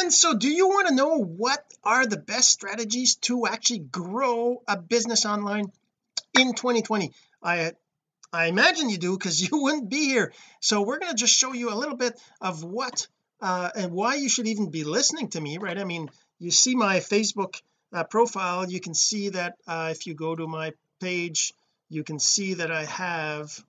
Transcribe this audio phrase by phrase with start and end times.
[0.00, 4.62] and so do you want to know what are the best strategies to actually grow
[4.66, 5.70] a business online
[6.38, 7.12] in 2020
[7.42, 7.72] I
[8.32, 10.32] I imagine you do because you wouldn't be here.
[10.60, 13.06] So we're going to just show you a little bit of what
[13.40, 15.78] uh and why you should even be listening to me right?
[15.78, 17.60] I mean you see my Facebook
[17.92, 18.70] uh, profile.
[18.70, 21.52] You can see that uh, if you go to my page
[21.88, 23.64] you can see that I have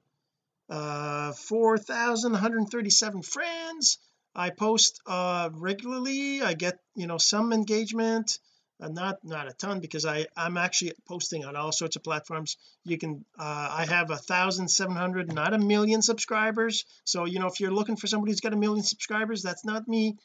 [0.69, 3.97] uh 4,137 friends
[4.35, 6.41] I post uh regularly.
[6.41, 8.39] I get you know some engagement
[8.81, 12.57] uh, not not a ton because I I'm actually posting on all sorts of platforms.
[12.83, 16.85] You can uh I have a thousand seven hundred not a million subscribers.
[17.03, 19.87] So you know if you're looking for somebody who's got a million subscribers that's not
[19.87, 20.17] me.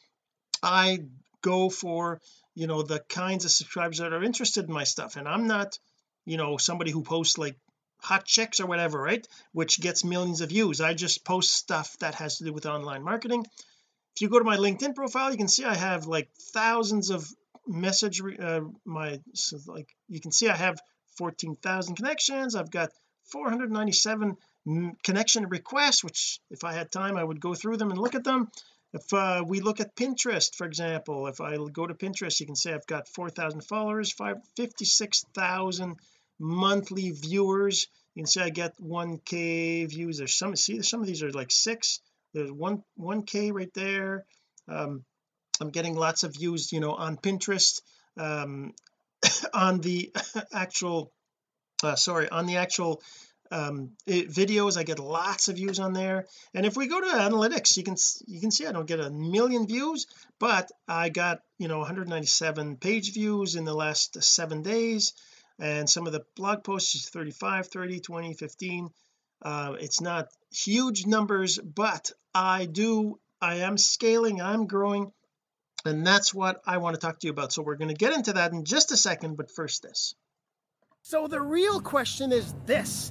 [0.62, 1.00] I
[1.42, 2.20] go for
[2.54, 5.16] you know the kinds of subscribers that are interested in my stuff.
[5.16, 5.78] And I'm not
[6.24, 7.56] you know somebody who posts like
[8.00, 9.26] hot chicks or whatever right?
[9.52, 10.80] Which gets millions of views.
[10.80, 13.44] I just post stuff that has to do with online marketing
[14.16, 17.30] if you go to my LinkedIn profile you can see I have like thousands of
[17.66, 20.80] message uh, my so like you can see I have
[21.18, 22.54] 14,000 connections.
[22.54, 22.90] I've got
[23.26, 24.36] 497
[25.02, 28.24] connection requests which if I had time I would go through them and look at
[28.24, 28.50] them.
[28.94, 32.56] If uh, we look at Pinterest for example if I go to Pinterest you can
[32.56, 34.12] see I've got 4,000 followers
[34.56, 35.96] 56,000
[36.38, 37.88] monthly viewers.
[38.14, 41.50] You can see I get 1k views there's some see some of these are like
[41.50, 42.00] six
[42.36, 44.26] there's one 1k right there.
[44.68, 45.04] Um
[45.58, 47.80] I'm getting lots of views you know on Pinterest
[48.18, 48.74] um
[49.54, 50.12] on the
[50.52, 51.12] actual
[51.82, 53.02] uh, sorry on the actual
[53.50, 56.26] um it, videos I get lots of views on there.
[56.52, 59.10] And if we go to analytics you can you can see I don't get a
[59.10, 60.06] million views
[60.38, 65.14] but I got you know 197 page views in the last seven days.
[65.58, 68.90] And some of the blog posts is 35 30 20 15
[69.42, 75.10] uh, it's not huge numbers but I do I am scaling I'm growing
[75.86, 77.50] and that's what I want to talk to you about.
[77.50, 80.14] So we're going to get into that in just a second but first this.
[81.00, 83.10] So the real question is this.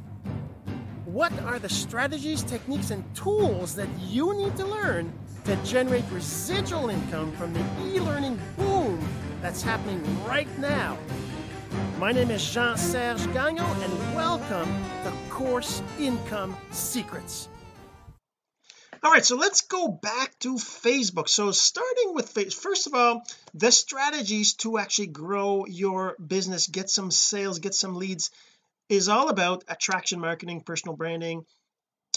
[1.05, 5.11] What are the strategies techniques and tools that you need to learn
[5.45, 9.03] to generate residual income from the e-learning boom
[9.41, 10.99] that's happening right now?
[11.97, 14.71] My name is Jean-Serge Gagnon and welcome
[15.03, 17.49] to Course Income Secrets
[19.05, 21.29] all right so let's go back to Facebook.
[21.29, 23.23] So starting with first of all
[23.53, 28.31] the strategies to actually grow your business get some sales get some leads
[28.89, 31.45] is all about attraction marketing personal branding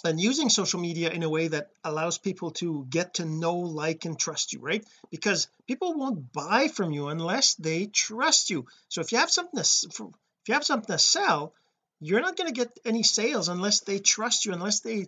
[0.02, 4.06] and using social media in a way that allows people to get to know like
[4.06, 4.82] and trust you right?
[5.10, 8.64] Because people won't buy from you unless they trust you.
[8.88, 9.98] So if you have something to if
[10.48, 11.52] you have something to sell
[12.00, 15.06] you're not going to get any sales unless they trust you unless they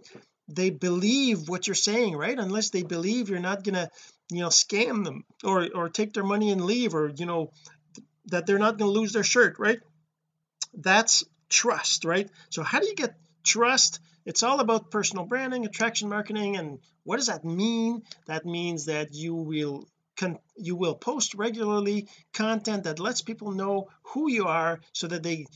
[0.55, 2.39] they believe what you're saying right?
[2.39, 3.91] Unless they believe you're not gonna
[4.31, 7.51] you know scam them or or take their money and leave or you know
[8.27, 9.81] that they're not going to lose their shirt right?
[10.75, 12.29] That's trust right?
[12.51, 14.01] So how do you get trust?
[14.25, 18.03] It's all about personal branding attraction marketing and what does that mean?
[18.27, 23.89] That means that you will can you will post regularly content that lets people know
[24.03, 25.47] who you are so that they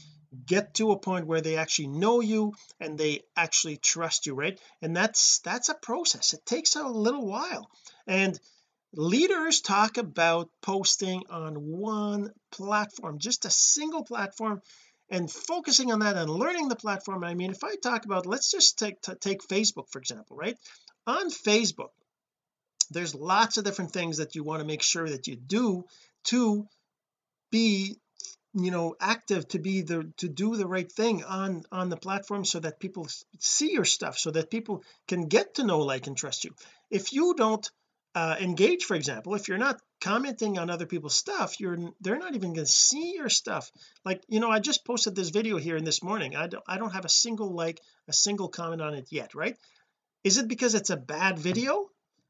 [0.47, 4.61] get to a point where they actually know you and they actually trust you right?
[4.83, 6.33] And that's that's a process.
[6.35, 7.71] It takes a little while.
[8.07, 8.39] And
[8.93, 14.63] leaders talk about posting on one platform just a single platform
[15.11, 17.25] and focusing on that and learning the platform.
[17.25, 20.57] I mean if I talk about let's just take take Facebook for example right?
[21.07, 21.91] On Facebook
[22.91, 25.85] there's lots of different things that you want to make sure that you do
[26.25, 26.67] to
[27.51, 27.99] be
[28.55, 32.45] you know active to be the to do the right thing on on the platform
[32.45, 33.07] so that people
[33.39, 36.55] see your stuff so that people can get to know like and trust you.
[36.91, 37.69] If you don't
[38.15, 42.37] uh, engage for example if you're not commenting on other people's stuff you're they're not
[42.37, 43.73] even going to see your stuff.
[44.05, 46.37] Like you know I just posted this video here in this morning.
[46.37, 49.57] I don't I don't have a single like a single comment on it yet right?
[50.23, 51.89] Is it because it's a bad video?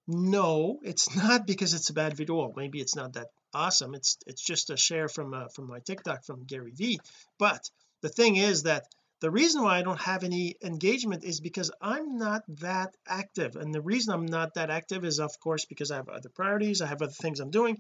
[0.09, 2.37] No it's not because it's a bad video.
[2.37, 3.95] Well, maybe it's not that awesome.
[3.95, 7.01] It's it's just a share from uh, from my TikTok from Gary V
[7.39, 7.71] but
[8.03, 8.85] the thing is that
[9.21, 13.57] the reason why I don't have any engagement is because I'm not that active.
[13.57, 16.83] And the reason I'm not that active is of course because I have other priorities
[16.83, 17.79] I have other things I'm doing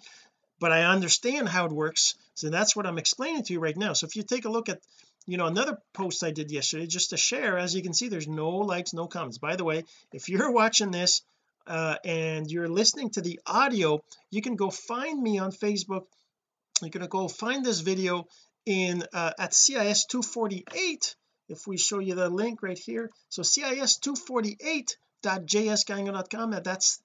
[0.60, 2.14] but I understand how it works.
[2.34, 3.92] So that's what I'm explaining to you right now.
[3.92, 4.80] So if you take a look at
[5.26, 8.28] you know another post I did yesterday just to share as you can see there's
[8.28, 9.38] no likes no comments.
[9.38, 11.22] By the way if you're watching this
[11.66, 16.06] uh, and you're listening to the audio you can go find me on Facebook.
[16.82, 18.26] You're going to go find this video
[18.66, 21.14] in uh, at CIS 248
[21.48, 23.10] if we show you the link right here.
[23.28, 27.00] So CIS 248.jsgagnon.com that's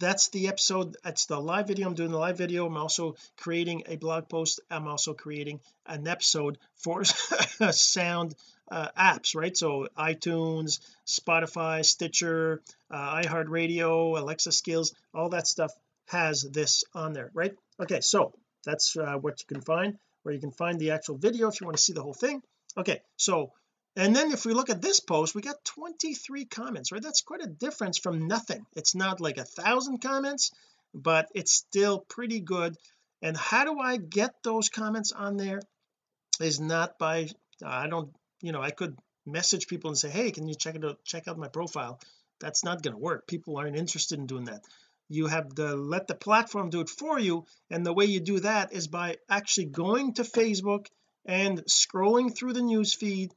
[0.00, 1.86] that's the episode that's the live video.
[1.86, 2.66] I'm doing the live video.
[2.66, 4.58] I'm also creating a blog post.
[4.70, 8.34] I'm also creating an episode for sound
[8.70, 9.56] uh, apps right?
[9.56, 15.72] So iTunes Spotify Stitcher uh, iHeartRadio Alexa skills all that stuff
[16.08, 17.54] has this on there right?
[17.80, 18.32] Okay so
[18.64, 21.66] that's uh, what you can find where you can find the actual video if you
[21.66, 22.42] want to see the whole thing.
[22.76, 23.52] Okay so
[23.96, 27.02] and then if we look at this post we got 23 comments right?
[27.02, 28.64] That's quite a difference from nothing.
[28.76, 30.52] It's not like a thousand comments
[30.94, 32.76] but it's still pretty good.
[33.22, 35.60] And how do I get those comments on there
[36.40, 37.28] is not by
[37.64, 38.96] I don't you know I could
[39.26, 42.00] message people and say hey can you check it out check out my profile?
[42.40, 43.26] That's not going to work.
[43.26, 44.64] People aren't interested in doing that.
[45.10, 48.40] You have to let the platform do it for you and the way you do
[48.40, 50.86] that is by actually going to Facebook
[51.26, 53.32] and scrolling through the news feed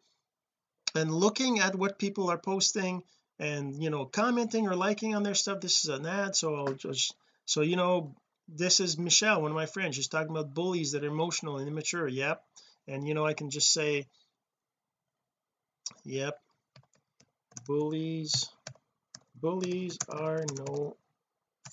[0.95, 3.03] and looking at what people are posting
[3.39, 5.59] and you know commenting or liking on their stuff.
[5.61, 7.15] This is an ad so I'll just
[7.45, 8.15] so you know
[8.47, 9.95] this is Michelle one of my friends.
[9.95, 12.07] She's talking about bullies that are emotional and immature.
[12.07, 12.43] Yep.
[12.87, 14.07] And you know I can just say
[16.03, 16.39] yep.
[17.65, 18.49] Bullies.
[19.35, 20.95] Bullies are no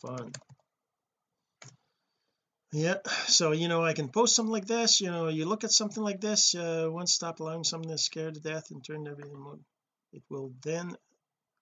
[0.00, 0.32] fun.
[2.72, 5.72] Yeah so you know I can post something like this you know you look at
[5.72, 9.64] something like this uh, once stop allowing something to scare to death and turn everything
[10.12, 10.96] it will then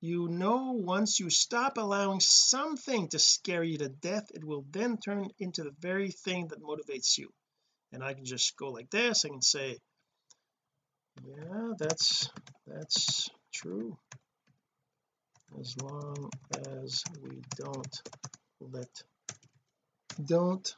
[0.00, 4.98] you know once you stop allowing something to scare you to death it will then
[4.98, 7.30] turn into the very thing that motivates you.
[7.92, 9.78] And I can just go like this I can say
[11.26, 12.30] yeah that's
[12.66, 13.96] that's true.
[15.58, 16.30] As long
[16.74, 18.02] as we don't
[18.60, 18.88] let
[20.24, 20.76] don't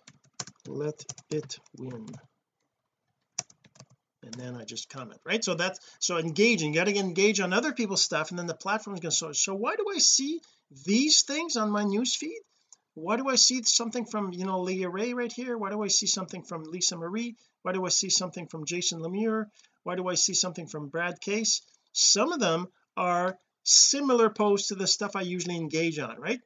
[0.67, 2.07] let it win.
[4.23, 5.43] And then I just comment right?
[5.43, 8.55] So that's so engaging you got to engage on other people's stuff and then the
[8.55, 10.41] platform is going to so so why do I see
[10.87, 12.41] these things on my news feed
[12.95, 15.57] why do I see something from you know Leah Ray right here?
[15.57, 17.37] Why do I see something from Lisa Marie?
[17.63, 19.47] Why do I see something from Jason Lemire?
[19.85, 21.63] Why do I see something from Brad Case?
[21.93, 26.41] Some of them are similar posts to the stuff I usually engage on right?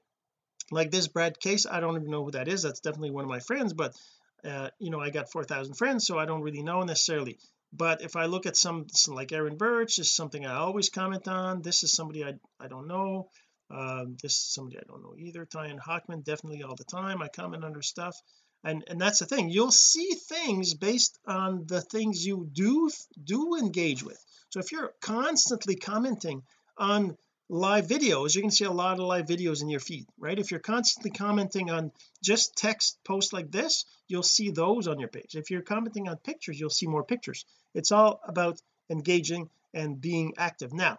[0.70, 2.62] Like this Brad Case I don't even know who that is.
[2.62, 3.97] That's definitely one of my friends but
[4.44, 7.38] uh, you know I got 4,000 friends so I don't really know necessarily.
[7.73, 11.26] But if I look at some, some like Aaron Birch is something I always comment
[11.26, 11.61] on.
[11.61, 13.31] This is somebody I, I don't know
[13.70, 15.44] um, this is somebody I don't know either.
[15.46, 17.22] Tyan Hockman definitely all the time.
[17.22, 18.16] I comment under stuff.
[18.62, 19.50] And and that's the thing.
[19.50, 22.90] You'll see things based on the things you do
[23.22, 24.22] do engage with.
[24.50, 26.43] So if you're constantly commenting
[26.76, 27.16] on
[27.50, 30.38] live videos you're going to see a lot of live videos in your feed right?
[30.38, 35.11] If you're constantly commenting on just text posts like this you'll see those on your
[35.11, 35.34] page.
[35.34, 37.44] If you're commenting on pictures you'll see more pictures.
[37.75, 38.58] It's all about
[38.88, 40.72] engaging and being active.
[40.72, 40.99] Now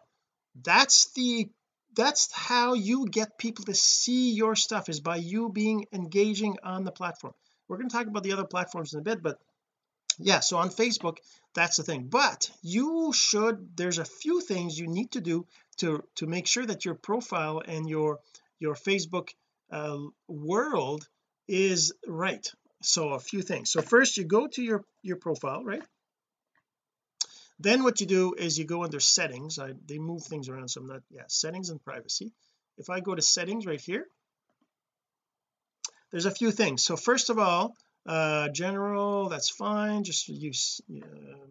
[0.64, 1.50] that's the
[1.96, 6.84] that's how you get people to see your stuff is by you being engaging on
[6.84, 7.34] the platform.
[7.68, 9.40] We're going to talk about the other platforms in a bit but
[10.18, 11.18] yeah so on Facebook
[11.56, 12.08] that's the thing.
[12.08, 15.48] But you should there's a few things you need to do
[15.78, 18.20] to to make sure that your profile and your
[18.60, 19.30] your Facebook
[19.72, 21.08] uh, world
[21.48, 22.46] is right.
[22.82, 23.72] So a few things.
[23.72, 25.84] So first you go to your your profile right
[27.60, 29.60] then what you do is you go under settings.
[29.60, 32.34] I, they move things around so I'm not yeah settings and privacy.
[32.78, 34.06] If I go to settings right here
[36.12, 36.84] there's a few things.
[36.84, 37.76] So first of all
[38.06, 41.48] uh general that's fine just use uh,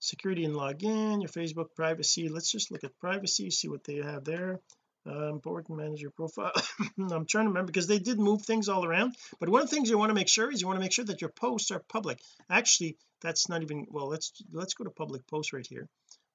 [0.00, 2.28] security and login your Facebook privacy.
[2.28, 4.60] Let's just look at privacy see what they have there.
[5.04, 6.52] Uh, important manage your profile.
[6.98, 9.16] I'm trying to remember because they did move things all around.
[9.40, 10.92] But one of the things you want to make sure is you want to make
[10.92, 12.20] sure that your posts are public.
[12.48, 15.88] Actually that's not even well let's let's go to public post right here.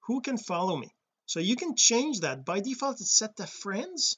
[0.08, 0.90] Who can follow me?
[1.26, 2.46] So you can change that.
[2.46, 4.18] By default it's set to friends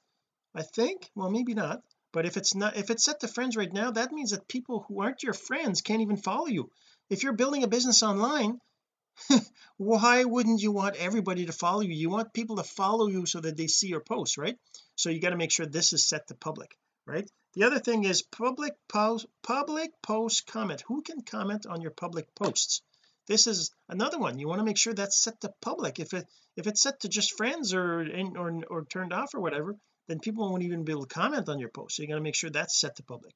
[0.55, 1.09] I think.
[1.15, 1.81] Well maybe not.
[2.11, 4.85] But if it's not if it's set to friends right now that means that people
[4.87, 6.69] who aren't your friends can't even follow you.
[7.09, 8.59] If you're building a business online
[9.77, 11.93] why wouldn't you want everybody to follow you?
[11.93, 14.57] You want people to follow you so that they see your posts right?
[14.95, 16.75] So you got to make sure this is set to public
[17.09, 17.29] right?
[17.53, 20.83] The other thing is public post public post comment.
[20.87, 22.81] Who can comment on your public posts?
[23.27, 24.39] This is another one.
[24.39, 25.99] You want to make sure that's set to public.
[25.99, 29.75] If it if it's set to just friends or or, or turned off or whatever
[30.07, 31.95] then people won't even be able to comment on your post.
[31.95, 33.33] So you got to make sure that's set to public.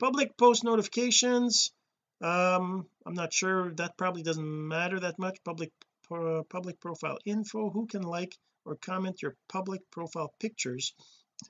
[0.00, 1.72] Public post notifications
[2.20, 3.72] um I'm not sure.
[3.74, 5.38] That probably doesn't matter that much.
[5.44, 5.70] Public
[6.10, 7.70] uh, public profile info.
[7.70, 10.94] Who can like or comment your public profile pictures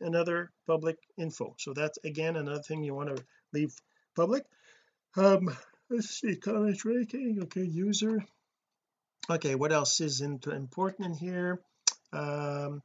[0.01, 1.55] and other public info.
[1.59, 3.75] So that's again another thing you want to leave
[4.17, 4.45] public.
[5.17, 5.57] Um
[5.91, 8.25] let's see comment ranking okay user.
[9.31, 11.61] Okay what else is into important in here?
[12.13, 12.83] Um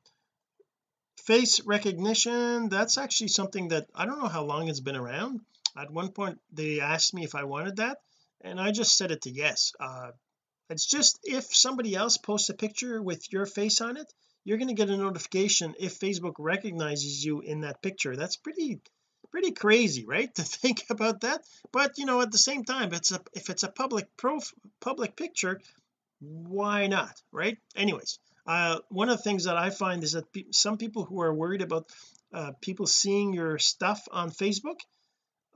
[1.26, 5.42] face recognition that's actually something that I don't know how long it's been around.
[5.78, 8.00] At one point they asked me if I wanted that
[8.42, 9.74] and I just said it to yes.
[9.80, 10.12] Uh
[10.70, 14.12] it's just if somebody else posts a picture with your face on it
[14.50, 18.16] you're going to get a notification if Facebook recognizes you in that picture.
[18.16, 18.82] That's pretty
[19.30, 21.44] pretty crazy right to think about that.
[21.72, 25.16] But you know at the same time it's a if it's a public prof public
[25.16, 25.62] picture
[26.20, 27.60] why not right?
[27.76, 31.22] Anyways uh one of the things that I find is that pe some people who
[31.22, 31.86] are worried about
[32.34, 34.80] uh people seeing your stuff on Facebook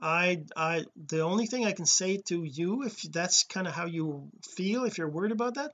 [0.00, 3.86] I I the only thing I can say to you if that's kind of how
[3.86, 5.72] you feel if you're worried about that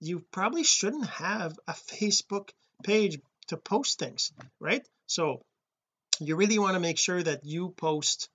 [0.00, 2.48] you probably shouldn't have a Facebook
[2.82, 4.86] page to post things right?
[5.06, 5.42] So
[6.20, 8.28] you really want to make sure that you post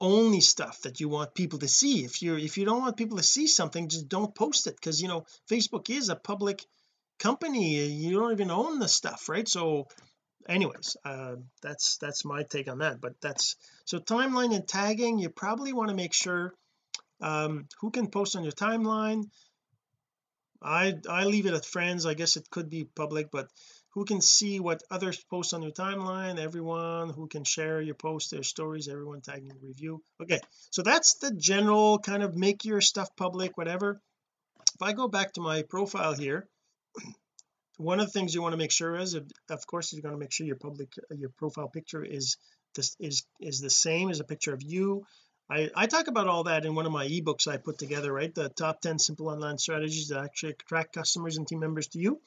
[0.00, 2.04] only stuff that you want people to see.
[2.04, 5.00] If you if you don't want people to see something just don't post it because
[5.00, 6.64] you know Facebook is a public
[7.18, 7.86] company.
[7.86, 9.48] You don't even own the stuff right?
[9.48, 9.88] So
[10.48, 15.28] anyways uh that's that's my take on that but that's so timeline and tagging you
[15.28, 16.54] probably want to make sure
[17.20, 19.24] um who can post on your timeline
[20.62, 22.06] I I leave it at friends.
[22.06, 23.48] I guess it could be public but
[23.90, 26.38] who can see what others post on your timeline?
[26.38, 30.02] Everyone who can share your post their stories everyone tagging review.
[30.22, 34.00] Okay so that's the general kind of make your stuff public whatever.
[34.74, 36.48] If I go back to my profile here
[37.76, 40.18] one of the things you want to make sure is of course you're going to
[40.18, 42.36] make sure your public your profile picture is
[42.74, 45.04] this is is the same as a picture of you
[45.48, 48.34] I I talk about all that in one of my ebooks I put together right?
[48.34, 52.20] The top 10 simple online strategies that actually attract customers and team members to you.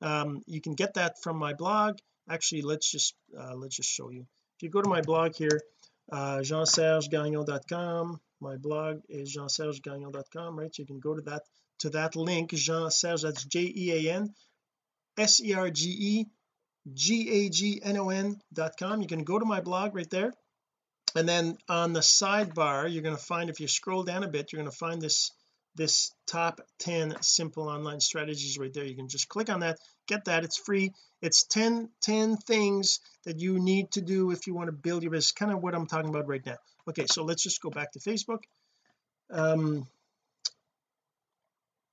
[0.00, 1.98] Um, you can get that from my blog.
[2.28, 4.26] Actually let's just uh, let's just show you.
[4.56, 5.60] If you go to my blog here
[6.10, 10.74] uh, jeansergegagnon.com my blog is jeansergegagnon.com right?
[10.74, 11.42] So you can go to that
[11.80, 14.34] to that link Jean Serge that's J-E-A-N
[15.18, 16.26] S-E-R-G-E
[16.92, 19.02] G-A-G-N-O-N dot com.
[19.02, 20.32] You can go to my blog right there
[21.14, 24.52] and then on the sidebar you're going to find if you scroll down a bit
[24.52, 25.32] you're going to find this
[25.74, 28.84] this top 10 simple online strategies right there.
[28.84, 30.44] You can just click on that get that.
[30.44, 30.92] It's free.
[31.20, 35.12] It's 10 10 things that you need to do if you want to build your
[35.12, 36.56] business kind of what I'm talking about right now.
[36.88, 38.42] Okay so let's just go back to Facebook.
[39.30, 39.86] Um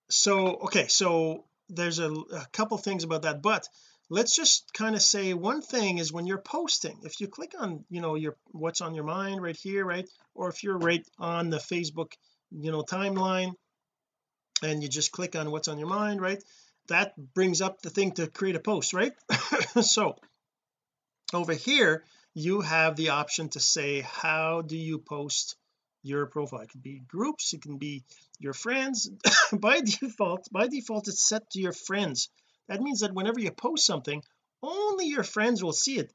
[0.09, 3.67] so okay so there's a, a couple things about that but
[4.09, 7.85] let's just kind of say one thing is when you're posting if you click on
[7.89, 11.49] you know your what's on your mind right here right or if you're right on
[11.49, 12.13] the Facebook
[12.51, 13.53] you know timeline
[14.63, 16.43] and you just click on what's on your mind right
[16.87, 19.13] that brings up the thing to create a post right?
[19.81, 20.15] So
[21.33, 25.55] over here you have the option to say how do you post
[26.01, 26.61] your profile?
[26.61, 28.03] It could be groups it can be
[28.39, 29.11] your friends.
[29.53, 32.29] By default by default it's set to your friends
[32.69, 34.23] that means that whenever you post something
[34.61, 36.11] only your friends will see it.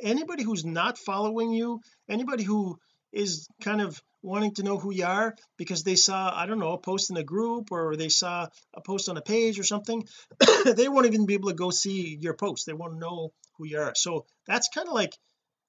[0.00, 2.78] Anybody who's not following you anybody who
[3.12, 6.72] is kind of wanting to know who you are because they saw I don't know
[6.72, 10.06] a post in a group or they saw a post on a page or something
[10.64, 12.66] they won't even be able to go see your post.
[12.66, 13.94] They won't know who you are.
[13.94, 15.16] So that's kind of like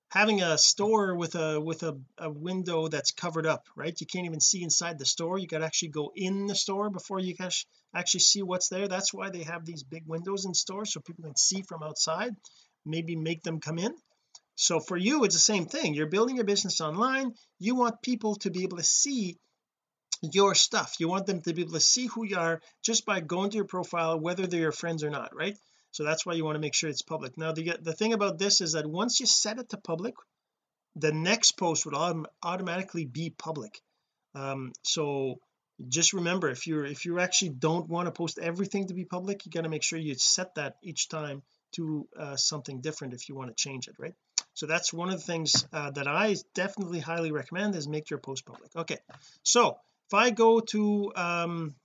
[0.10, 4.00] having a store with a with a, a window that's covered up right?
[4.00, 5.38] You can't even see inside the store.
[5.38, 7.50] You got to actually go in the store before you can
[7.94, 8.88] actually see what's there.
[8.88, 12.36] That's why they have these big windows in stores so people can see from outside
[12.86, 13.94] maybe make them come in.
[14.56, 15.94] So for you it's the same thing.
[15.94, 17.34] You're building your business online.
[17.60, 19.38] You want people to be able to see
[20.22, 20.96] your stuff.
[21.00, 23.58] You want them to be able to see who you are just by going to
[23.58, 25.58] your profile whether they're your friends or not right
[25.92, 27.38] so that's why you want to make sure it's public.
[27.38, 30.16] Now the the thing about this is that once you set it to public
[30.96, 33.80] the next post would autom automatically be public.
[34.36, 35.40] Um so
[35.88, 39.46] just remember if you're if you actually don't want to post everything to be public
[39.46, 41.42] you got to make sure you set that each time
[41.72, 44.16] to uh, something different if you want to change it right?
[44.56, 48.20] So that's one of the things uh, that I definitely highly recommend is make your
[48.20, 48.76] post public.
[48.76, 48.98] Okay
[49.44, 49.78] so
[50.08, 51.76] if I go to um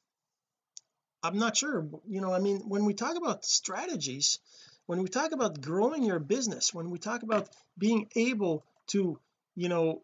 [1.25, 1.88] I'm not sure.
[2.07, 4.38] You know I mean when we talk about strategies
[4.87, 9.19] when we talk about growing your business when we talk about being able to
[9.57, 10.02] you know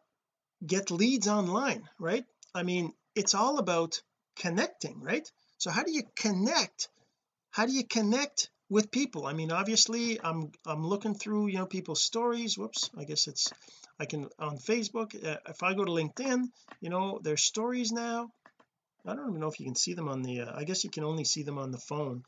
[0.66, 2.24] get leads online right?
[2.54, 4.00] I mean it's all about
[4.36, 5.30] connecting right?
[5.58, 6.88] So how do you connect?
[7.50, 9.26] How do you connect with people?
[9.26, 12.56] I mean obviously I'm I'm looking through you know people's stories.
[12.56, 13.52] Whoops I guess it's
[13.98, 16.44] I can on Facebook uh, if I go to LinkedIn
[16.80, 18.30] you know there's stories now
[19.06, 20.90] I don't even know if you can see them on the uh, I guess you
[20.90, 22.22] can only see them on the phone.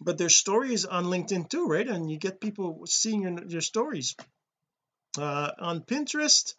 [0.00, 1.86] But there's stories on LinkedIn too right?
[1.86, 4.16] And you get people seeing your, your stories.
[5.18, 6.54] Uh on Pinterest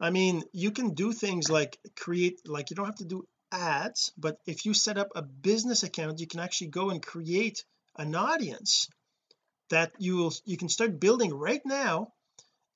[0.00, 4.12] I mean you can do things like create like you don't have to do ads
[4.18, 7.64] but if you set up a business account you can actually go and create
[7.96, 8.88] an audience
[9.70, 12.08] that you will you can start building right now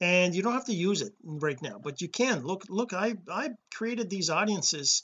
[0.00, 2.42] and you don't have to use it right now but you can.
[2.44, 5.02] Look look I I created these audiences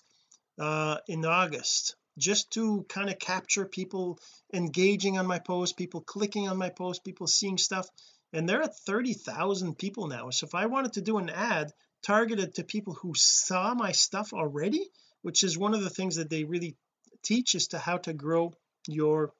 [0.58, 4.18] uh in August just to kind of capture people
[4.52, 7.88] engaging on my post people clicking on my post people seeing stuff.
[8.32, 10.30] And they're at 30,000 people now.
[10.30, 14.32] So if I wanted to do an ad targeted to people who saw my stuff
[14.32, 14.90] already
[15.24, 16.76] which is one of the things that they really
[17.22, 18.52] teach is to how to grow
[18.86, 19.32] your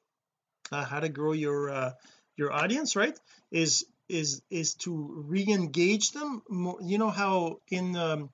[0.71, 1.91] uh, how to grow your uh,
[2.35, 3.17] your audience right?
[3.51, 6.79] Is is is to re-engage them more.
[6.81, 8.31] You know how in um,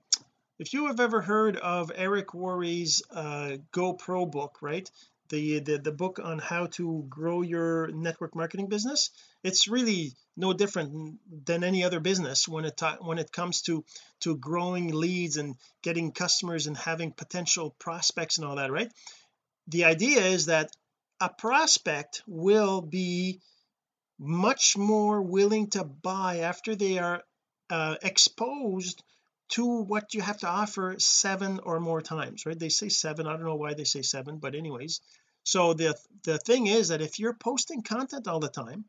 [0.62, 4.90] if you have ever heard of Eric Worre's uh, GoPro book right?
[5.30, 9.12] The, the the book on how to grow your network marketing business
[9.44, 13.84] it's really no different than any other business when it when it comes to
[14.20, 18.92] to growing leads and getting customers and having potential prospects and all that right?
[19.68, 20.70] The idea is that
[21.20, 23.40] a prospect will be
[24.20, 27.24] much more willing to buy after they are
[27.70, 29.02] uh, exposed
[29.52, 32.58] to what you have to offer seven or more times right?
[32.58, 33.28] They say seven.
[33.28, 35.02] I don't know why they say seven but anyways.
[35.44, 38.86] So the the thing is that if you're posting content all the time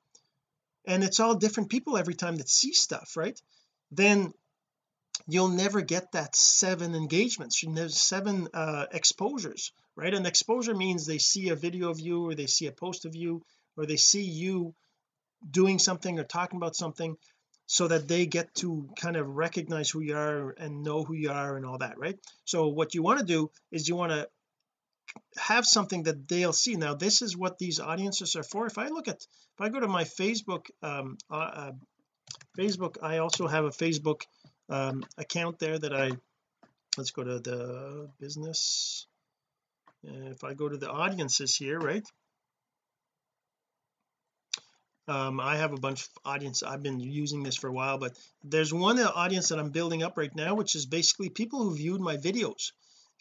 [0.87, 3.41] and it's all different people every time that see stuff right?
[3.91, 4.33] Then
[5.29, 7.65] you'll never get that seven engagements.
[7.89, 10.15] Seven uh exposures right?
[10.15, 13.15] And exposure means they see a video of you or they see a post of
[13.15, 13.43] you
[13.77, 14.75] or they see you
[15.51, 17.17] doing something or talking about something
[17.73, 21.31] so that they get to kind of recognize who you are and know who you
[21.31, 22.19] are and all that right?
[22.45, 24.29] So what you want to do is you want to
[25.39, 26.75] have something that they'll see.
[26.77, 28.67] Now this is what these audiences are for.
[28.67, 31.73] If I look at if I go to my Facebook um uh, uh,
[32.59, 34.21] Facebook I also have a Facebook
[34.69, 36.11] um account there that I
[36.99, 39.07] let's go to the business.
[40.07, 42.07] Uh, if I go to the audiences here right
[45.09, 48.17] um I have a bunch of audience I've been using this for a while but
[48.45, 52.01] there's one audience that I'm building up right now which is basically people who viewed
[52.01, 52.73] my videos.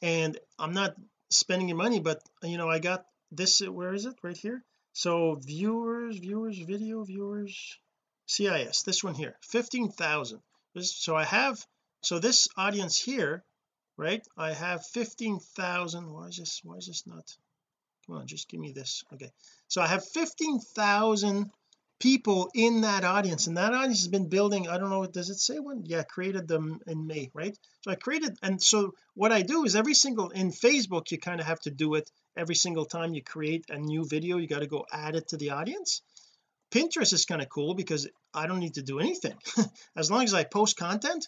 [0.01, 0.95] And I'm not
[1.29, 4.15] spending your money but you know I got this where is it?
[4.21, 4.63] Right here.
[4.93, 7.77] So viewers viewers video viewers
[8.27, 10.41] CIS this one here 15,000
[10.82, 11.65] so I have
[12.01, 13.43] so this audience here
[13.97, 17.36] right I have 15,000 why is this why is this not
[18.06, 19.03] come on just give me this.
[19.13, 19.32] Okay.
[19.67, 21.51] So I have 15,000
[22.01, 25.37] people in that audience and that audience has been building I don't know does it
[25.37, 25.83] say when?
[25.85, 27.57] Yeah created them in May right?
[27.81, 31.39] So I created and so what I do is every single in Facebook you kind
[31.39, 34.59] of have to do it every single time you create a new video you got
[34.59, 36.01] to go add it to the audience.
[36.71, 39.35] Pinterest is kind of cool because I don't need to do anything.
[39.95, 41.27] As long as I post content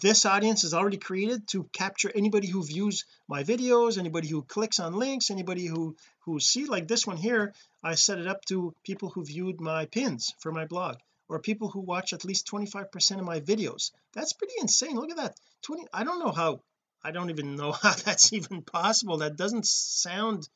[0.00, 4.78] this audience is already created to capture anybody who views my videos anybody who clicks
[4.78, 8.74] on links anybody who who see like this one here I set it up to
[8.84, 12.92] people who viewed my pins for my blog or people who watch at least 25
[12.92, 13.90] percent of my videos.
[14.12, 14.96] That's pretty insane.
[14.96, 15.36] Look at that.
[15.62, 16.60] 20 I don't know how
[17.02, 19.18] I don't even know how that's even possible.
[19.18, 20.48] That doesn't sound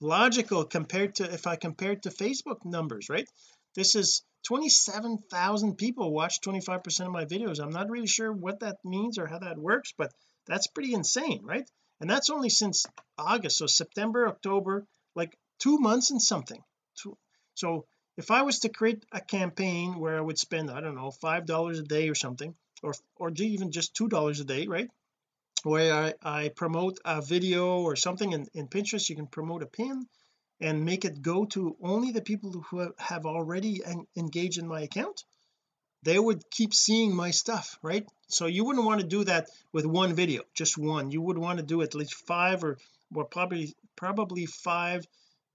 [0.00, 3.28] logical compared to if I compare it to Facebook numbers right
[3.74, 7.60] this is 27,000 people watch 25% of my videos.
[7.60, 10.12] I'm not really sure what that means or how that works but
[10.46, 11.68] that's pretty insane right?
[12.00, 12.84] And that's only since
[13.16, 16.62] August so September October like two months and something.
[17.54, 21.10] So if I was to create a campaign where I would spend I don't know
[21.10, 24.90] five dollars a day or something or or even just two dollars a day right?
[25.62, 29.66] Where I, I promote a video or something in, in Pinterest you can promote a
[29.66, 30.06] pin
[30.62, 33.82] and make it go to only the people who have already
[34.16, 35.24] engaged in my account
[36.02, 38.06] they would keep seeing my stuff right?
[38.28, 41.10] So you wouldn't want to do that with one video just one.
[41.10, 42.78] You would want to do at least five or
[43.14, 45.06] or probably probably five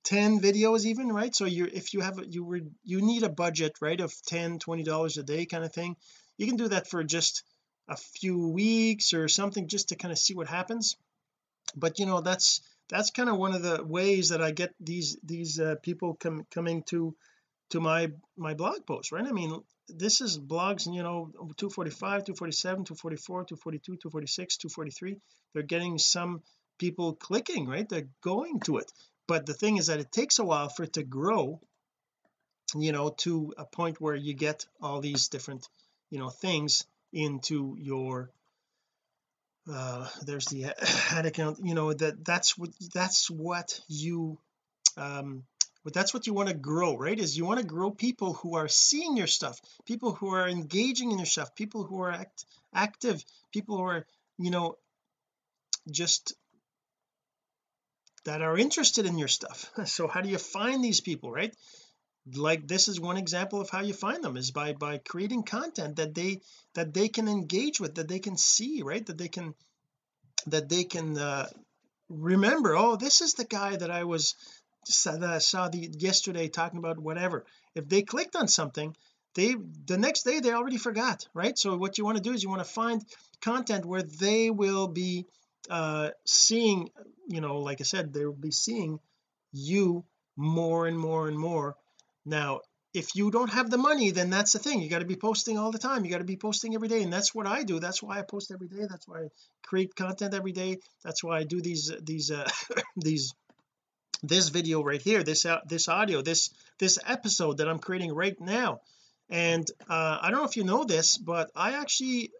[0.04, 1.36] ten videos even right?
[1.36, 4.84] So you're if you have you were you need a budget right of 10 20
[4.84, 5.96] dollars a day kind of thing.
[6.38, 7.44] You can do that for just
[7.90, 10.96] a few weeks or something just to kind of see what happens.
[11.76, 15.18] But you know that's that's kind of one of the ways that I get these
[15.24, 17.16] these uh, people com coming to
[17.72, 19.26] to my my blog post right?
[19.26, 25.18] I mean this is blogs you know 245 247 244 242 246 243
[25.54, 26.42] they're getting some
[26.78, 27.88] people clicking right?
[27.88, 28.92] They're going to it.
[29.28, 31.60] But the thing is that it takes a while for it to grow
[32.76, 35.68] you know to a point where you get all these different
[36.10, 38.30] you know things into your
[39.72, 40.66] uh there's the
[41.12, 44.38] ad account you know that that's what that's what you
[44.98, 45.44] um
[45.84, 48.56] but that's what you want to grow right is you want to grow people who
[48.56, 52.46] are seeing your stuff people who are engaging in your stuff people who are act,
[52.74, 54.06] active people who are
[54.38, 54.76] you know
[55.92, 56.34] just
[58.28, 59.72] that are interested in your stuff.
[59.86, 61.56] So how do you find these people right
[62.36, 65.98] like this is one example of how you find them is by by creating content
[65.98, 66.42] that they
[66.74, 69.06] that they can engage with that they can see right?
[69.06, 69.54] That they can
[70.48, 71.48] that they can uh,
[72.10, 74.36] remember oh this is the guy that I was
[75.06, 77.46] that I saw the yesterday talking about whatever.
[77.76, 78.96] If they clicked on something
[79.36, 81.58] they the next day they already forgot right?
[81.58, 83.04] So what you want to do is you want to find
[83.42, 85.26] content where they will be
[85.70, 86.90] uh seeing
[87.28, 89.00] you know like I said they will be seeing
[89.52, 90.04] you
[90.36, 91.76] more and more and more
[92.28, 92.60] now
[92.94, 94.82] if you don't have the money then that's the thing.
[94.82, 96.04] You got to be posting all the time.
[96.04, 97.80] You got to be posting every day and that's what I do.
[97.80, 98.86] That's why I post every day.
[98.90, 99.28] That's why I
[99.64, 100.80] create content every day.
[101.04, 102.50] That's why I do these these uh
[102.96, 103.34] these
[104.24, 108.40] this video right here this uh, this audio this this episode that I'm creating right
[108.40, 108.80] now.
[109.30, 112.32] And uh I don't know if you know this but I actually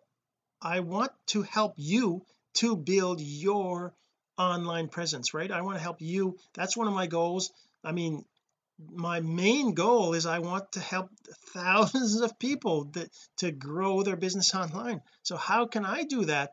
[0.62, 3.94] I want to help you to build your
[4.40, 5.52] online presence right?
[5.52, 6.38] I want to help you.
[6.56, 7.52] That's one of my goals.
[7.84, 8.26] I mean
[8.80, 11.10] my main goal is I want to help
[11.54, 15.02] thousands of people that, to grow their business online.
[15.24, 16.52] So how can I do that?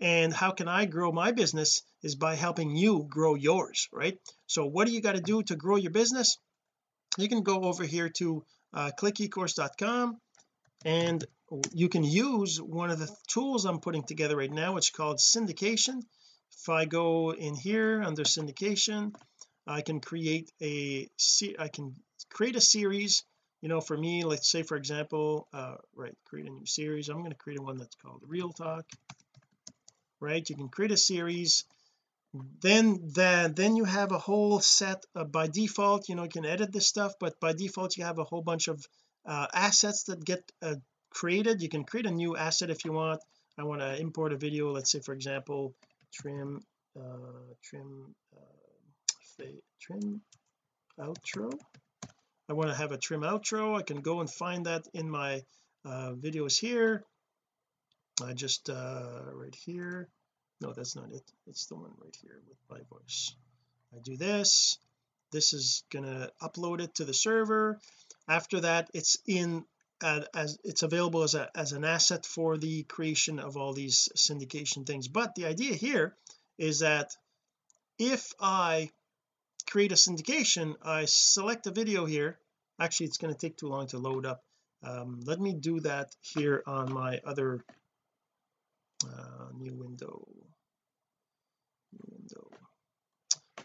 [0.00, 4.18] And how can I grow my business is by helping you grow yours right?
[4.46, 6.38] So what do you got to do to grow your business?
[7.16, 10.20] You can go over here to uh, clickecourse.com
[10.84, 11.24] and
[11.72, 14.76] you can use one of the tools I'm putting together right now.
[14.76, 16.02] It's called syndication.
[16.58, 19.14] If I go in here under syndication
[19.66, 21.08] I can create a
[21.58, 21.94] I can
[22.30, 23.24] create a series
[23.62, 27.08] you know for me let's say for example uh right create a new series.
[27.08, 28.84] I'm going to create one that's called real talk
[30.20, 30.48] right?
[30.48, 31.64] You can create a series.
[32.60, 36.44] Then then then you have a whole set of, by default you know you can
[36.44, 38.84] edit this stuff but by default you have a whole bunch of
[39.24, 40.74] uh, assets that get uh,
[41.10, 41.62] created.
[41.62, 43.20] You can create a new asset if you want.
[43.58, 45.74] I want to import a video let's say for example
[46.12, 46.60] trim
[46.98, 48.14] uh trim
[49.40, 49.44] uh
[49.80, 50.20] trim
[50.98, 51.52] outro.
[52.48, 53.76] I want to have a trim outro.
[53.76, 55.42] I can go and find that in my
[55.84, 57.04] uh videos here.
[58.22, 60.08] I just uh right here.
[60.60, 61.24] No that's not it.
[61.46, 63.34] It's the one right here with my voice.
[63.94, 64.78] I do this.
[65.32, 67.78] This is gonna upload it to the server.
[68.28, 69.64] After that it's in
[70.02, 74.08] uh, as it's available as a as an asset for the creation of all these
[74.16, 75.08] syndication things.
[75.08, 76.14] But the idea here
[76.58, 77.16] is that
[77.98, 78.90] if I
[79.68, 82.38] create a syndication I select a video here.
[82.80, 84.42] Actually it's going to take too long to load up.
[84.82, 87.64] Um, let me do that here on my other
[89.04, 90.26] uh, new window.
[92.08, 92.48] Window.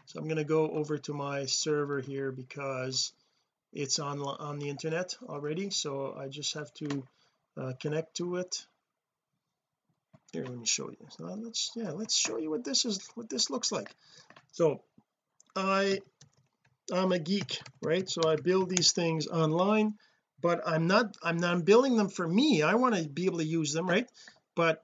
[0.06, 3.14] So I'm going to go over to my server here because
[3.74, 7.04] it's on on the internet already so I just have to
[7.58, 8.66] uh, connect to it.
[10.34, 11.08] Here let me show you.
[11.10, 13.94] So let's yeah let's show you what this is what this looks like.
[14.54, 14.82] So
[15.56, 16.00] I
[16.94, 18.08] I'm a geek right?
[18.10, 19.94] So I build these things online
[20.42, 22.62] but I'm not I'm not building them for me.
[22.62, 24.08] I want to be able to use them right?
[24.56, 24.84] But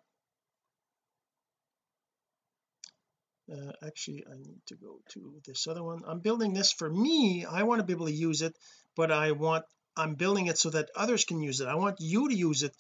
[3.52, 6.02] uh, actually I need to go to this other one.
[6.06, 7.46] I'm building this for me.
[7.46, 8.56] I want to be able to use it
[8.96, 11.68] but I want I'm building it so that others can use it.
[11.68, 12.76] I want you to use it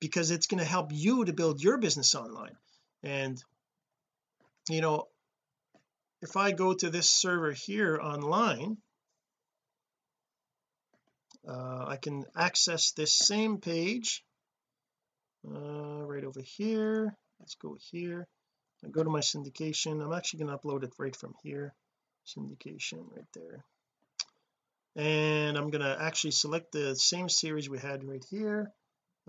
[0.00, 2.56] because it's going to help you to build your business online.
[3.02, 3.42] And
[4.68, 5.08] you know
[6.22, 8.76] if I go to this server here online
[11.48, 14.22] uh, I can access this same page
[15.48, 17.14] uh, right over here.
[17.38, 18.26] Let's go here.
[18.84, 20.02] I go to my syndication.
[20.02, 21.74] I'm actually going to upload it right from here.
[22.26, 23.64] Syndication right there.
[24.96, 28.70] And I'm going to actually select the same series we had right here.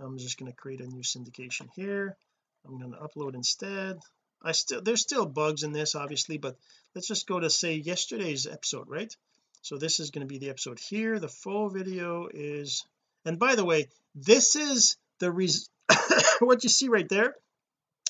[0.01, 2.17] I'm just going to create a new syndication here.
[2.65, 3.99] I'm going to upload instead
[4.43, 6.57] I still there's still bugs in this obviously but
[6.95, 9.15] let's just go to say yesterday's episode right?
[9.61, 11.19] So this is going to be the episode here.
[11.19, 12.85] The full video is
[13.25, 15.69] and by the way this is the res
[16.39, 17.35] what you see right there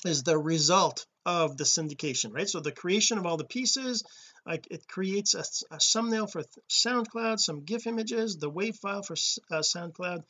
[0.04, 2.48] is the result of the syndication right?
[2.48, 4.04] So the creation of all the pieces
[4.44, 9.14] like it creates a, a thumbnail for SoundCloud some GIF images the WAV file for
[9.50, 10.24] uh, SoundCloud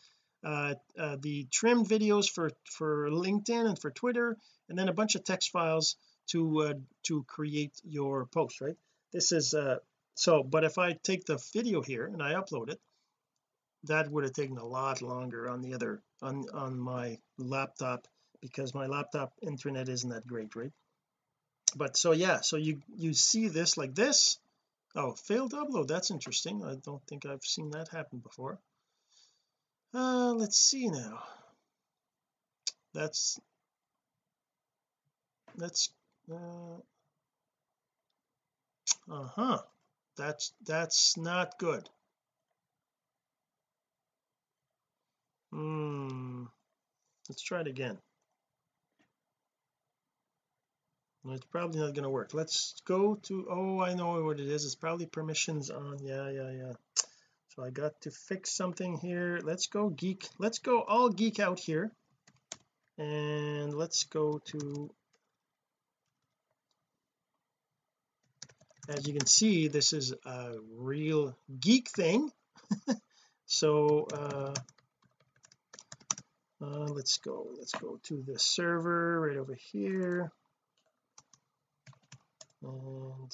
[0.45, 4.37] uh, uh, the trimmed videos for for LinkedIn and for Twitter
[4.69, 5.97] and then a bunch of text files
[6.29, 6.75] to uh,
[7.05, 8.77] to create your post right?
[9.13, 9.79] This is uh
[10.15, 12.81] so but if I take the video here and I upload it
[13.85, 18.09] that would have taken a lot longer on the other on on my laptop
[18.41, 20.73] because my laptop internet isn't that great right?
[21.77, 24.39] But so yeah so you you see this like this.
[24.97, 26.65] Oh failed upload that's interesting.
[26.65, 28.59] I don't think I've seen that happen before
[29.95, 31.23] uh let's see now.
[32.95, 33.41] That's
[35.57, 35.91] that's
[36.31, 36.81] uh
[39.11, 39.59] uh-huh.
[40.17, 41.89] That's that's not good.
[45.53, 46.45] Hmm.
[47.29, 47.99] Let's try it again.
[51.25, 52.35] It's probably not going to work.
[52.35, 54.65] Let's go to oh I know what it is.
[54.65, 56.73] It's probably permissions on yeah yeah yeah
[57.55, 59.39] so I got to fix something here.
[59.43, 60.27] Let's go geek.
[60.39, 61.93] Let's go all geek out here.
[62.99, 64.91] And let's go to
[68.89, 72.31] as you can see this is a real geek thing.
[73.45, 74.55] So uh,
[76.63, 80.33] uh, let's go let's go to the server right over here.
[82.63, 83.31] And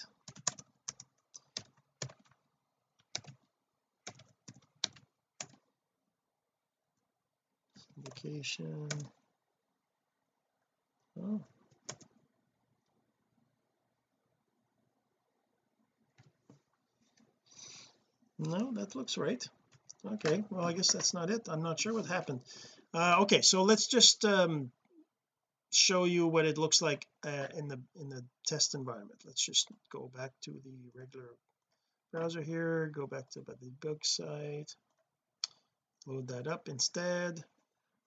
[7.98, 8.88] syndication
[11.20, 11.40] oh.
[18.40, 19.44] No that looks right.
[20.06, 21.48] Okay well I guess that's not it.
[21.48, 22.40] I'm not sure what happened.
[22.94, 24.70] Uh, okay so let's just um,
[25.72, 29.20] show you what it looks like uh, in the in the test environment.
[29.26, 31.30] Let's just go back to the regular
[32.10, 34.74] browser here go back to the bug site
[36.06, 37.44] load that up instead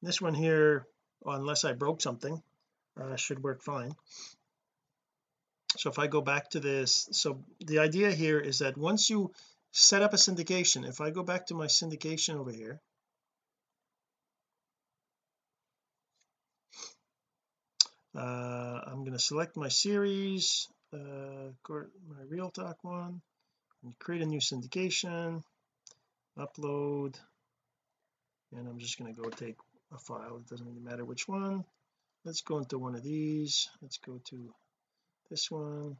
[0.01, 0.85] this one here
[1.25, 2.41] unless I broke something
[2.99, 3.95] uh, should work fine.
[5.77, 9.31] So if I go back to this so the idea here is that once you
[9.71, 12.81] set up a syndication if I go back to my syndication over here
[18.15, 23.21] uh, I'm going to select my series uh, my real talk one
[23.83, 25.41] and create a new syndication
[26.37, 27.15] upload
[28.53, 29.55] and I'm just going to go take
[29.93, 31.63] a file it doesn't really matter which one.
[32.23, 33.67] Let's go into one of these.
[33.81, 34.53] Let's go to
[35.29, 35.97] this one.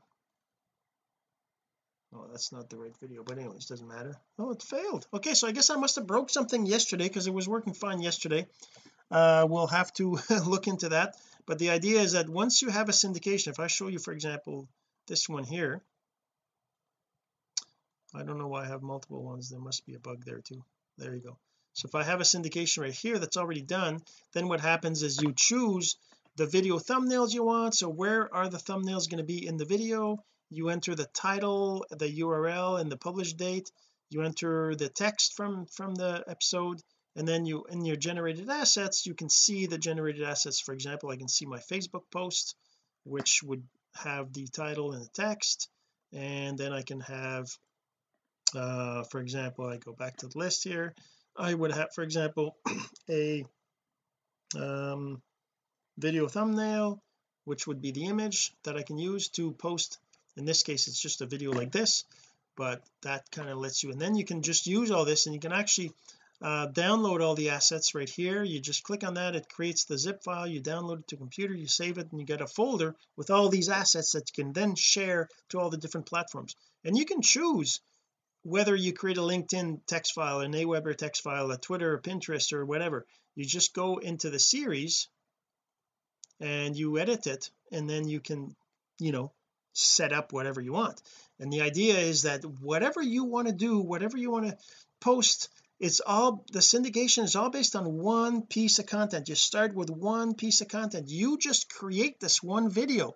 [2.14, 4.16] Oh that's not the right video but anyways doesn't matter.
[4.38, 5.08] Oh it failed.
[5.14, 8.02] Okay so I guess I must have broke something yesterday because it was working fine
[8.02, 8.48] yesterday.
[9.10, 11.16] Uh we'll have to look into that.
[11.46, 14.14] But the idea is that once you have a syndication if I show you for
[14.14, 14.68] example
[15.08, 15.82] this one here
[18.14, 19.50] I don't know why I have multiple ones.
[19.50, 20.64] There must be a bug there too.
[20.98, 21.38] There you go
[21.74, 24.02] so if I have a syndication right here that's already done
[24.34, 25.98] then what happens is you choose
[26.36, 27.76] the video thumbnails you want.
[27.76, 30.24] So where are the thumbnails going to be in the video?
[30.50, 33.72] You enter the title the URL and the publish date.
[34.10, 36.82] You enter the text from from the episode
[37.16, 40.60] and then you in your generated assets you can see the generated assets.
[40.60, 42.56] For example I can see my Facebook post
[43.04, 43.64] which would
[43.96, 45.70] have the title and the text
[46.14, 47.48] and then I can have
[48.56, 50.94] uh for example I go back to the list here
[51.38, 52.56] I would have for example
[53.10, 53.46] a
[54.56, 55.22] um
[55.98, 57.02] video thumbnail
[57.46, 59.98] which would be the image that I can use to post.
[60.38, 62.06] In this case it's just a video like this
[62.56, 65.34] but that kind of lets you and then you can just use all this and
[65.34, 65.94] you can actually
[66.42, 68.44] uh, download all the assets right here.
[68.44, 71.54] You just click on that it creates the zip file you download it to computer
[71.54, 74.54] you save it and you get a folder with all these assets that you can
[74.54, 76.56] then share to all the different platforms.
[76.84, 77.80] And you can choose
[78.44, 82.54] whether you create a LinkedIn text file an Aweber text file a Twitter or Pinterest
[82.54, 85.08] or whatever you just go into the series
[86.40, 88.56] and you edit it and then you can
[89.00, 89.32] you know
[89.74, 91.02] set up whatever you want.
[91.40, 94.58] And the idea is that whatever you want to do whatever you want to
[95.00, 95.50] post
[95.80, 99.30] it's all the syndication is all based on one piece of content.
[99.30, 101.10] You start with one piece of content.
[101.10, 103.16] You just create this one video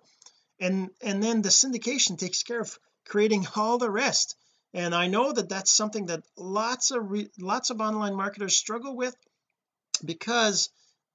[0.58, 4.36] and and then the syndication takes care of creating all the rest
[4.76, 7.10] and I know that that's something that lots of
[7.40, 9.16] lots of online marketers struggle with
[10.04, 10.68] because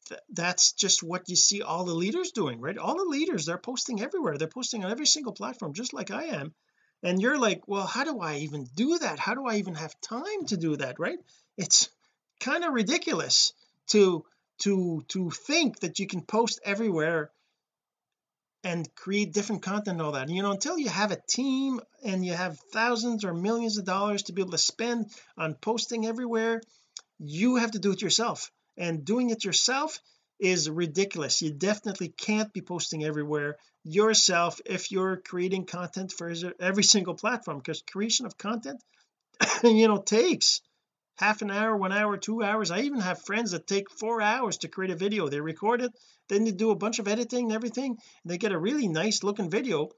[0.10, 2.78] th that's just what you see all the leaders doing right?
[2.78, 4.38] All the leaders they're posting everywhere.
[4.38, 6.47] They're posting on every single platform just like I am.
[7.04, 9.19] And you're like well how do I even do that?
[9.19, 10.95] How do I even have time to do that?
[10.97, 11.19] Right?
[11.56, 11.89] It's
[12.39, 13.54] kind of ridiculous
[13.93, 14.26] to
[14.63, 17.30] to to think that you can post everywhere
[18.63, 20.30] and create different content and all that.
[20.30, 24.24] You know until you have a team and you have thousands or millions of dollars
[24.24, 26.62] to be able to spend on posting everywhere
[27.19, 28.52] you have to do it yourself.
[28.78, 30.00] And doing it yourself
[30.39, 31.41] is ridiculous.
[31.41, 37.58] You definitely can't be posting everywhere yourself if you're creating content for every single platform
[37.58, 38.82] because creation of content
[39.63, 40.62] you know takes
[41.21, 42.71] half an hour one hour two hours.
[42.71, 45.29] I even have friends that take four hours to create a video.
[45.29, 45.91] They record it
[46.31, 49.21] then they do a bunch of editing and everything and they get a really nice
[49.21, 49.89] looking video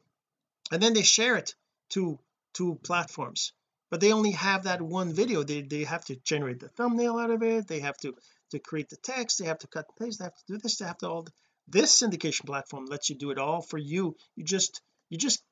[0.72, 1.54] and then they share it
[1.90, 2.20] to
[2.56, 3.54] to platforms.
[3.92, 5.44] But they only have that one video.
[5.44, 7.68] They, they have to generate the thumbnail out of it.
[7.68, 8.16] They have to
[8.50, 9.38] to create the text.
[9.38, 10.20] They have to cut and paste.
[10.20, 10.78] They have to do this.
[10.78, 11.28] They have to all
[11.68, 14.16] this syndication platform lets you do it all for you.
[14.36, 15.44] You just you just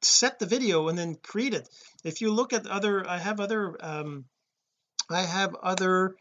[0.00, 1.68] set the video and then create it.
[2.04, 4.26] If you look at other I have other um
[5.14, 6.14] I have other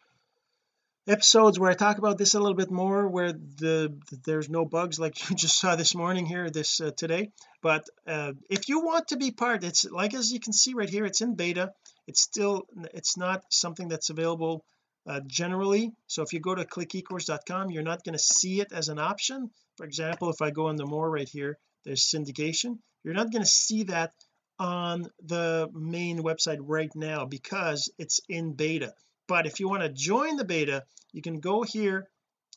[1.08, 5.00] episodes where I talk about this a little bit more where the there's no bugs
[5.00, 7.32] like you just saw this morning here this uh, today.
[7.62, 10.90] But uh, if you want to be part it's like as you can see right
[10.90, 11.72] here it's in beta.
[12.08, 14.64] It's still it's not something that's available
[15.08, 15.92] uh, generally.
[16.08, 19.50] So if you go to clickecourse.com you're not going to see it as an option.
[19.78, 22.78] For example if I go into more right here there's syndication.
[23.04, 24.14] You're not going to see that
[24.62, 28.94] on the main website right now because it's in beta.
[29.28, 32.08] But if you want to join the beta you can go here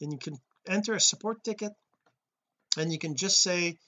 [0.02, 0.36] and you can
[0.68, 1.72] enter a support ticket
[2.76, 3.78] and you can just say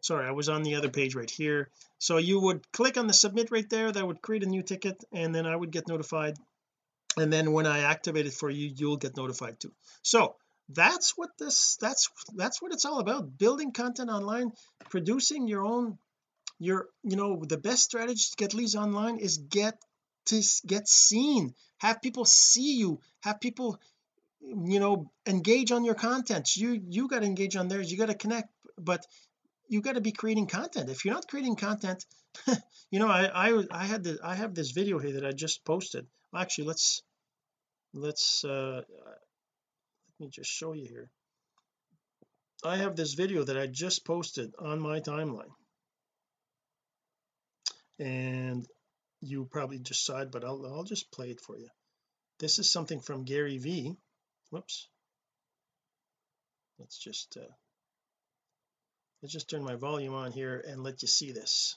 [0.00, 1.70] Sorry I was on the other page right here.
[1.98, 5.02] So you would click on the submit right there that would create a new ticket
[5.12, 6.36] and then I would get notified.
[7.16, 9.72] And then when I activate it for you you'll get notified too.
[10.02, 10.36] So
[10.68, 14.52] that's what this that's that's what it's all about building content online
[14.88, 15.98] producing your own
[16.58, 19.76] your you know the best strategy to get leads online is get
[20.26, 23.78] to get seen have people see you have people
[24.40, 26.56] you know engage on your content.
[26.56, 29.06] You you got to engage on theirs you got to connect but
[29.68, 30.90] you got to be creating content.
[30.90, 32.04] If you're not creating content
[32.90, 35.64] you know I I I had the I have this video here that I just
[35.64, 36.06] posted.
[36.36, 37.02] Actually let's
[37.92, 38.82] let's uh
[40.20, 41.10] let me just show you here.
[42.64, 45.52] I have this video that I just posted on my timeline.
[47.98, 48.66] And
[49.24, 51.68] you probably just saw it but I'll, I'll just play it for you.
[52.38, 53.96] This is something from Gary V.
[54.50, 54.88] Whoops.
[56.78, 57.52] Let's just uh
[59.22, 61.76] let's just turn my volume on here and let you see this.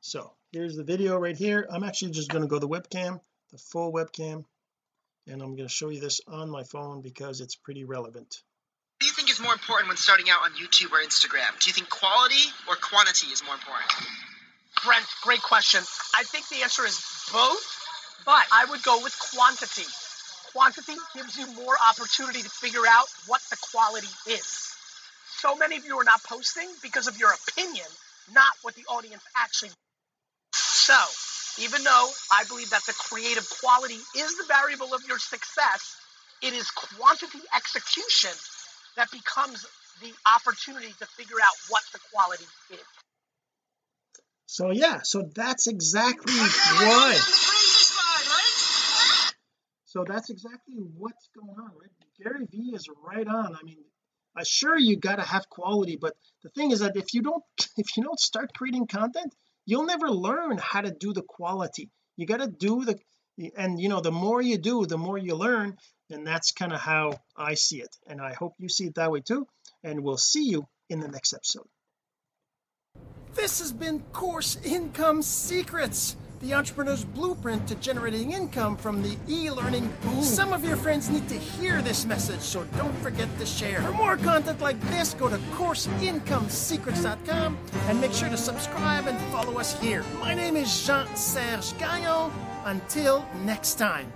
[0.00, 1.66] So here's the video right here.
[1.70, 3.20] I'm actually just going to go the webcam
[3.50, 4.44] the full webcam
[5.26, 8.42] and I'm going to show you this on my phone because it's pretty relevant
[9.00, 11.48] do you think is more important when starting out on YouTube or Instagram?
[11.58, 13.88] Do you think quality or quantity is more important?
[14.84, 15.80] Brent, great question.
[16.16, 17.00] I think the answer is
[17.32, 17.64] both,
[18.26, 19.88] but I would go with quantity.
[20.52, 24.76] Quantity gives you more opportunity to figure out what the quality is.
[25.40, 27.88] So many of you are not posting because of your opinion,
[28.34, 29.70] not what the audience actually.
[30.52, 30.98] So,
[31.56, 35.96] even though I believe that the creative quality is the variable of your success,
[36.42, 38.32] it is quantity execution
[38.96, 39.66] that becomes
[40.00, 42.80] the opportunity to figure out what the quality is.
[44.46, 47.18] So yeah so that's exactly why
[49.84, 51.90] so that's exactly what's going on right?
[52.22, 53.54] Gary V is right on.
[53.54, 53.78] I mean
[54.36, 57.44] I sure you got to have quality but the thing is that if you don't
[57.76, 59.34] if you don't start creating content
[59.66, 61.90] you'll never learn how to do the quality.
[62.16, 62.98] You got to do the
[63.56, 65.76] and you know the more you do the more you learn
[66.10, 69.10] and that's kind of how I see it and I hope you see it that
[69.10, 69.46] way too
[69.82, 71.66] and we'll see you in the next episode
[73.34, 79.88] this has been course income secrets the entrepreneur's blueprint to generating income from the e-learning
[80.02, 80.22] boom.
[80.22, 83.82] Some of your friends need to hear this message, so don't forget to share.
[83.82, 87.58] For more content like this, go to CourseIncomeSecrets.com
[87.88, 90.04] and make sure to subscribe and follow us here.
[90.18, 92.32] My name is Jean-Serge Gagnon.
[92.64, 94.10] Until next time.